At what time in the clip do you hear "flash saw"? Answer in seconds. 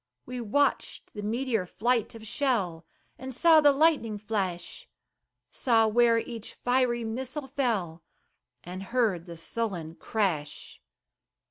4.17-5.87